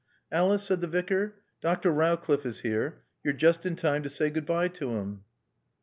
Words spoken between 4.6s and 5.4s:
to him."